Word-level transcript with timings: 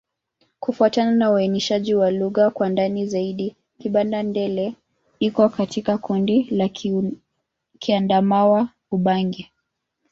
Kufuatana 0.59 1.11
na 1.11 1.31
uainishaji 1.31 1.95
wa 1.95 2.11
lugha 2.11 2.49
kwa 2.49 2.69
ndani 2.69 3.05
zaidi, 3.07 3.55
Kibanda-Ndele 3.79 4.75
iko 5.19 5.49
katika 5.49 5.97
kundi 5.97 6.43
la 6.43 6.69
Kiadamawa-Ubangi. 7.79 9.49